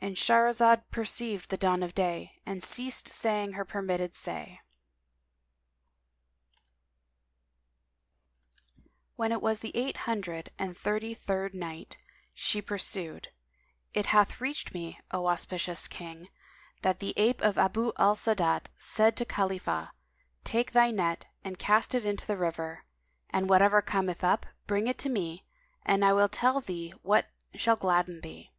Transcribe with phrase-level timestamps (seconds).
[0.00, 4.58] "—And Shahrazad perceived the dawn of day and ceased saying her permitted say.
[9.14, 11.96] When it was the Eight Hundred and Thirty third Night
[12.34, 13.28] She pursued,
[13.94, 16.28] It hath reached me, O auspicious King,
[16.82, 19.92] that the ape of Abu al Sa'adat said to Khalifah,
[20.42, 22.84] "Take thy net and cast it into the river;
[23.30, 25.46] and whatever cometh up, bring it to me,
[25.84, 28.50] and I will tell thee what shall gladden thee."